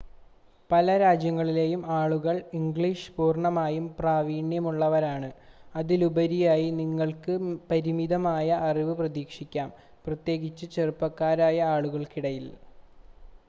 [0.69, 5.29] പല രാജ്യങ്ങളിലെയും ആളുകൾ ഇംഗ്ലീഷിൽ പൂർണ്ണമായും പ്രാവീണ്യമുള്ളവരാണ്
[5.75, 7.35] അതിലുപരിയായി നിങ്ങൾക്ക്
[7.69, 9.69] പരിമിതമായ അറിവ് പ്രതീക്ഷിക്കാം
[10.07, 12.47] പ്രത്യേകിച്ച് ചെറുപ്പക്കാരായ ആളുകൾക്കിടയിൽ